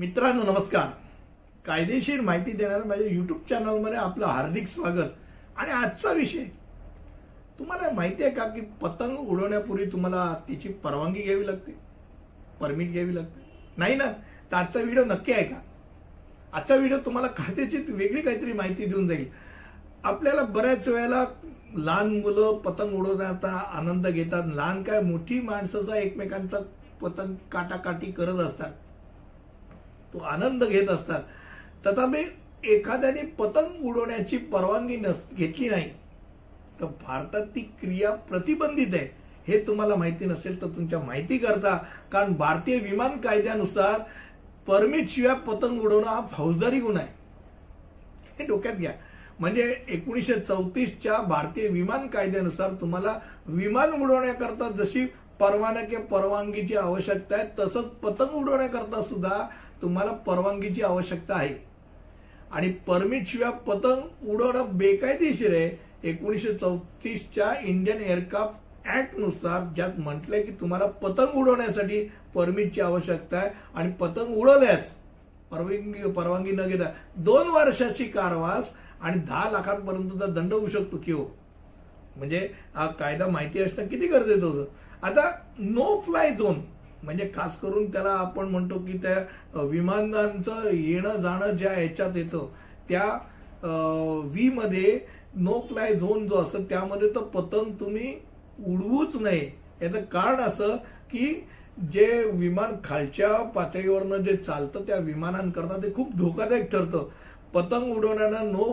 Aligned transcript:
मित्रांनो 0.00 0.42
नमस्कार. 0.42 0.86
कायदेशीर 1.66 2.20
माहिती 2.20 2.52
देणाऱ्या 2.52 2.84
माझ्या 2.88 3.06
युट्यूब 3.06 3.40
चॅनलमध्ये 3.48 3.98
आपलं 3.98 4.26
हार्दिक 4.26 4.68
स्वागत. 4.68 5.10
आणि 5.56 5.70
आजचा 5.70 6.12
विषय 6.12 6.44
तुम्हाला 7.58 7.90
माहिती 7.94 8.24
आहे 8.24 8.32
का 8.34 8.44
की 8.44 8.60
पतंग 8.82 9.16
उडवण्यापूर्वी 9.18 9.86
तुम्हाला 9.86 10.22
त्याची 10.48 10.68
परवानगी 10.84 11.22
घ्यावी 11.22 11.46
लागते? 11.46 11.76
परमिट 12.60 12.92
घ्यावी 12.92 13.14
लागते? 13.14 13.44
नाही 13.76 13.96
ना? 13.96 14.10
तर 14.52 14.56
आजचा 14.56 14.80
व्हिडिओ 14.80 15.04
नक्की 15.04 15.32
आहे 15.32 15.44
का 15.44 15.60
आजचा 16.52 16.74
व्हिडिओ 16.74 16.98
तुम्हाला 16.98 17.28
खात्याची 17.36 17.84
वेगळी 17.88 18.22
काहीतरी 18.22 18.52
माहिती 18.52 18.86
देऊन 18.86 19.08
जाईल. 19.08 19.26
आपल्याला 20.04 20.42
बऱ्याच 20.44 20.88
वेळेला 20.88 21.24
लहान 21.76 22.18
मुलं 22.20 22.58
पतंग 22.64 22.98
उडवण्याचा 23.00 23.56
आनंद 23.78 24.06
घेतात. 24.06 24.54
लहान 24.54 24.82
काय 24.82 25.02
मोठी 25.02 25.40
माणसाचा 25.40 25.96
एकमेकांचा 25.96 26.58
पतंग 27.00 27.34
काटाकाटी 27.52 28.12
करत 28.12 28.46
असतात 28.46 28.72
तो 30.12 30.18
आनंद 30.24 30.64
घेत 30.64 30.88
असतात. 30.88 31.22
तथापि 31.86 32.22
एखाद्याने 32.64 33.22
पतंग 33.38 33.84
उडवण्याची 33.88 34.36
परवानगी 34.52 34.96
नस 34.96 35.22
घेतली 35.32 35.68
नाही 35.68 35.88
तर 36.80 36.86
भारतात 37.06 37.46
ती 37.54 37.60
क्रिया 37.80 38.10
प्रतिबंधित 38.28 38.94
आहे 38.94 39.08
हे 39.46 39.58
तुम्हाला 39.66 39.94
माहिती 39.94 40.24
नसेल 40.26 40.60
तर 40.62 40.66
तुमच्या 40.66 40.98
माहिती 40.98 41.38
करता. 41.38 41.76
कारण 42.12 42.32
भारतीय 42.32 42.78
विमान 42.80 43.16
कायद्यानुसार 43.20 43.98
परमिट 44.66 45.08
शिवाय 45.10 45.34
पतंग 45.46 45.80
उडवणं 45.80 46.06
हा 46.06 46.20
फौजदारी 46.32 46.80
गुन्हा 46.80 47.02
आहे. 47.02 47.12
हे 48.38 48.46
डोक्यात 48.46 48.74
घ्या. 48.74 48.92
म्हणजे 49.40 49.62
एकोणीसशे 49.88 50.38
चौतीसच्या 50.40 51.16
भारतीय 51.18 51.68
विमान 51.68 52.06
कायद्यानुसार 52.06 52.72
तुम्हाला 52.80 53.18
विमान 53.46 53.92
उडवण्याकरता 53.92 54.68
जशी 54.78 55.04
परवाना 55.40 55.80
किंवा 55.80 56.04
परवानगीची 56.06 56.76
आवश्यकता 56.76 57.36
आहे 57.36 57.46
तसंच 57.58 57.84
पतंग 58.02 58.34
उडवण्याकरता 58.36 59.02
सुद्धा 59.02 59.46
तुम्हाला 59.82 60.12
परवानगीची 60.12 60.82
आवश्यकता 60.82 61.34
आहे. 61.34 61.54
आणि 62.50 62.70
परमिटशिवाय 62.86 63.50
पतंग 63.66 64.28
उडवणं 64.28 64.76
बेकायदेशीर 64.78 65.54
आहे. 65.54 65.70
एकोणीसशे 66.02 66.52
चौतीसच्या 66.54 67.52
इंडियन 67.62 68.00
एअरक्राफ्ट 68.00 68.88
ऍक्टनुसार 68.88 69.72
ज्यात 69.74 69.98
म्हटलंय 69.98 70.42
की 70.42 70.52
तुम्हाला 70.52 70.86
पतंग 70.86 71.36
उडवण्यासाठी 71.36 72.02
परमिटची 72.34 72.80
आवश्यकता 72.80 73.36
आहे. 73.36 73.50
आणि 73.74 73.92
पतंग 73.92 74.34
उडवल्यास 74.34 74.94
परवानगी 75.50 76.10
परवानगी 76.10 76.50
न 76.50 76.66
घेता 76.66 76.84
दोन 77.16 77.48
वर्षाची 77.48 78.04
कारवास 78.04 78.70
आणि 79.00 79.18
दहा 79.18 79.50
लाखांपर्यंतचा 79.50 80.26
दंड 80.26 80.52
होऊ 80.52 80.68
शकतो 80.68 80.96
की 80.96 81.12
हो. 81.12 81.24
म्हणजे 82.16 82.48
हा 82.74 82.86
कायदा 82.86 83.26
माहिती 83.26 83.62
असणं 83.62 83.86
किती 83.86 84.06
गरजेचं 84.06 84.46
होतं? 84.46 84.70
आता 85.06 85.30
नो 85.58 86.00
फ्लाय 86.00 86.34
झोन 86.34 86.60
म्हणजे 87.02 87.30
खास 87.34 87.58
करून 87.60 87.90
त्याला 87.90 88.10
आपण 88.10 88.48
म्हणतो 88.48 88.78
की 88.78 88.98
त्या 88.98 89.62
विमानांचं 89.62 90.68
येणं 90.70 91.20
जाणं 91.20 91.56
ज्या 91.56 91.72
ह्याच्यात 91.72 92.16
येतं 92.16 92.48
त्या 92.88 93.06
मध्ये 94.54 94.98
नो 95.34 95.60
फ्लाय 95.68 95.94
झोन 95.94 96.26
जो 96.26 96.36
असतो 96.36 96.62
त्यामध्ये 96.62 97.08
तर 97.08 97.22
पतंग 97.34 97.72
तुम्ही 97.80 98.14
उडवूच 98.66 99.16
नाही 99.16 99.50
याचं 99.82 100.00
कारण 100.02 100.40
असं 100.40 100.76
की 101.10 101.26
जे 101.92 102.06
विमान 102.32 102.74
खालच्या 102.84 103.28
पातळीवरनं 103.50 104.22
जे 104.22 104.36
चालतं 104.36 104.82
त्या 104.86 104.96
विमानांकरता 104.96 105.76
ते 105.76 105.92
खूप 105.94 106.16
धोकादायक 106.16 106.70
ठरतं. 106.72 107.06
पतंग 107.54 107.92
उडवण्यानं 107.92 108.52
नो 108.52 108.72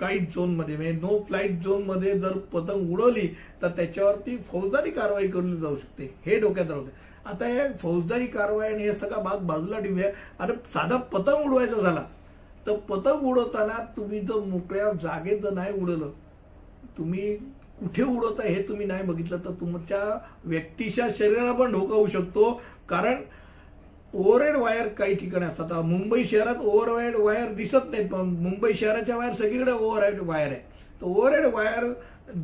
फ्लाईट 0.00 0.30
झोनमध्ये 0.34 0.76
म्हणजे 0.76 0.92
नो 0.92 1.18
फ्लाईट 1.28 1.62
झोनमध्ये 1.62 2.18
जर 2.18 2.36
पतंग 2.52 2.92
उडवली 2.92 3.26
तर 3.62 3.68
त्याच्यावरती 3.68 4.36
फौजदारी 4.46 4.90
कारवाई 4.90 5.26
केली 5.28 5.56
जाऊ 5.56 5.76
शकते. 5.76 6.04
हे 6.26 6.38
डोक्यात 6.40 6.70
राहते 6.70 7.08
आता 7.24 7.46
हे 7.46 7.66
फौजदारी 7.80 8.26
कारवाई 8.26 8.72
आणि 8.72 8.82
हे 8.82 8.94
सगळा 8.94 9.22
भाग 9.22 9.44
बाजूला 9.46 9.80
ठेवूया. 9.80 10.10
अरे 10.38 10.52
साधा 10.74 10.96
पतंग 11.12 11.44
उडवायचा 11.46 11.82
झाला. 11.82 12.04
तर 12.66 12.76
पतंग 12.88 13.26
उडवताना 13.28 13.82
तुम्ही 13.96 14.20
जर 14.20 14.40
मोकळ्या 14.46 14.92
जागेत 15.02 15.42
जर 15.42 15.52
नाही 15.52 15.72
उडवलं 15.82 16.10
तुम्ही 16.98 17.34
कुठे 17.80 18.02
उडवता 18.02 18.42
हे 18.42 18.62
तुम्ही 18.62 18.86
नाही 18.86 19.02
बघितलं 19.02 19.38
तर 19.44 19.52
तुमच्या 19.60 20.02
व्यक्तीच्या 20.44 21.08
शरीराला 21.18 21.52
पण 21.52 21.72
धोका 21.72 21.94
होऊ 21.94 22.06
शकतो. 22.06 22.52
कारण 22.88 23.22
ओव्हरहेड 24.14 24.56
वायर 24.56 24.86
काही 24.88 25.14
ठिकाणी 25.14 25.44
असतात. 25.44 25.72
मुंबई 25.84 26.24
शहरात 26.24 26.62
ओव्हरहेड 26.62 27.16
वायर 27.16 27.52
दिसत 27.54 27.90
नाहीत 27.90 28.08
पण 28.10 28.28
मुंबई 28.42 28.72
शहराच्या 28.74 29.16
वायर 29.16 29.32
सगळीकडे 29.32 29.72
ओव्हरहेड 29.72 30.20
वायर 30.20 30.46
आहे. 30.46 30.60
तर 31.00 31.06
ओव्हरहेड 31.06 31.46
वायर 31.54 31.84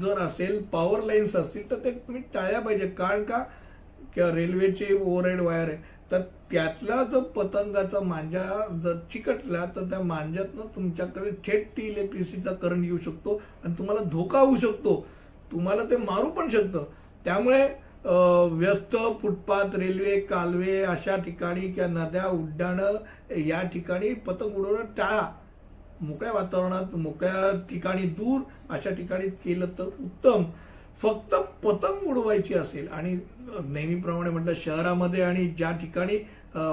जर 0.00 0.18
असेल 0.18 0.62
पॉवर 0.72 1.02
लाईन्स 1.02 1.36
असतील 1.36 1.70
तर 1.70 1.76
ते 1.84 1.90
तुम्ही 1.90 2.22
टाळल्या 2.34 2.60
पाहिजे. 2.60 2.86
कारण 2.88 3.22
का? 3.24 3.42
किंवा 4.14 4.30
रेल्वेचे 4.34 4.92
ओव्हरहेड 4.94 5.40
वायर 5.40 5.68
आहे. 5.68 5.92
तर 6.10 6.20
त्यातला 6.50 7.02
जर 7.02 7.20
पतंगाचा 7.36 8.00
मांजा 8.00 8.42
जर 8.82 8.96
चिकटला 9.12 9.64
तर 9.76 9.88
त्या 9.90 10.00
मांजातनं 10.00 10.66
तुमच्याकडे 10.74 11.30
थेट 11.46 11.66
ती 11.76 11.82
इलेक्ट्रिसिटीचा 11.82 12.52
करंट 12.52 12.84
येऊ 12.84 12.98
शकतो 13.04 13.40
आणि 13.64 13.74
तुम्हाला 13.78 14.00
धोका 14.12 14.40
होऊ 14.40 14.56
शकतो. 14.56 15.06
तुम्हाला 15.52 15.84
ते 15.84 15.96
मारू 15.96 16.30
पण 16.30 16.48
शकतं. 16.48 16.84
त्यामुळे 17.24 17.66
व्यस्त 18.04 18.96
फुटपाथ 19.22 19.74
रेल्वे 19.78 20.18
कालवे 20.20 20.82
अशा 20.84 21.16
ठिकाणी 21.16 21.60
किंवा 21.68 21.88
नद्या 21.90 22.26
उड्डाणं 22.28 23.38
या 23.38 23.62
ठिकाणी 23.72 24.12
पतंग 24.26 24.56
उडवणं 24.56 24.84
टाळा. 24.96 25.22
मोकळ्या 26.00 26.32
वातावरणात 26.32 26.94
मोकळ्या 26.96 27.50
ठिकाणी 27.70 28.06
दूर 28.18 28.40
अशा 28.70 28.90
ठिकाणी 28.90 29.28
केलं 29.44 29.66
तर 29.78 29.84
उत्तम. 29.84 30.44
फक्त 31.02 31.34
पतंग 31.64 32.06
उडवायची 32.08 32.54
असेल 32.54 32.88
आणि 32.88 33.12
नेहमीप्रमाणे 33.64 34.30
म्हटलं 34.30 34.52
शहरामध्ये 34.56 35.22
आणि 35.22 35.46
ज्या 35.58 35.70
ठिकाणी 35.80 36.18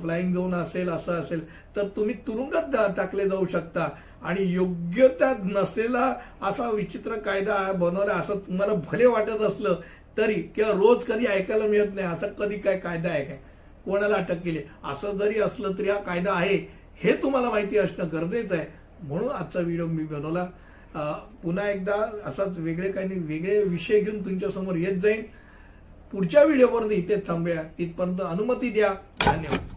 फ्लाइंग 0.00 0.34
झोन 0.34 0.54
असेल 0.54 0.88
असं 0.88 1.20
असेल 1.20 1.40
तर 1.76 1.88
तुम्ही 1.96 2.14
तुरुंगात 2.26 2.76
टाकले 2.96 3.28
जाऊ 3.28 3.46
शकता. 3.52 3.88
आणि 4.22 4.42
योग्य 4.52 5.08
त्या 5.18 5.32
नसलेला 5.44 6.14
असा 6.42 6.70
विचित्र 6.70 7.18
कायदा 7.24 7.56
बनवला 7.72 8.12
असं 8.12 8.38
तुम्हाला 8.46 8.74
भले 8.84 9.06
वाटत 9.06 9.40
असलं 9.42 9.80
तरी 10.16 10.34
किंवा 10.56 10.70
रोज 10.72 11.04
कधी 11.04 11.26
ऐकायला 11.26 11.66
मिळत 11.66 11.94
नाही 11.94 12.06
असं 12.06 12.32
कधी 12.38 12.58
काय 12.58 12.78
कायदा 12.78 13.08
आहे 13.08 13.24
काय? 13.24 13.36
कोणाला 13.84 14.16
अटक 14.16 14.42
केली? 14.44 14.60
असं 14.84 15.16
जरी 15.18 15.40
असलं 15.40 15.72
तरी 15.78 15.88
हा 15.90 15.98
कायदा 16.00 16.32
आहे 16.32 16.56
हे 17.02 17.12
तुम्हाला 17.22 17.50
माहिती 17.50 17.78
असणं 17.78 18.08
गरजेचं 18.12 18.56
आहे. 18.56 18.66
म्हणून 19.02 19.28
आजचा 19.30 19.60
व्हिडिओ 19.60 19.86
मी 19.86 20.04
बनवला. 20.04 20.44
पुन्हा 21.42 21.68
एकदा 21.70 21.94
असाच 22.26 22.58
वेगळे 22.58 22.90
काही 22.92 23.18
वेगळे 23.20 23.62
विषय 23.62 24.00
घेऊन 24.00 24.24
तुमच्यासमोर 24.24 24.76
येत 24.76 25.00
जाईल 25.02 25.22
पुढच्या 26.12 26.44
व्हिडिओपर्यंत 26.44 26.92
इथे 26.92 27.16
थांबूया. 27.28 27.62
तिथपर्यंत 27.78 28.20
अनुमती 28.20 28.70
द्या. 28.70 28.94
धन्यवाद. 29.26 29.73